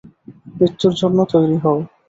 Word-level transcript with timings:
মৃত্যুর 0.55 0.93
জন্য 1.01 1.17
তৈরী 1.31 1.57
হও। 1.63 1.79